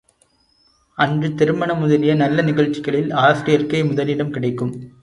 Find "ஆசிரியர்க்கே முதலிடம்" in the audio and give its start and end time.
3.11-4.31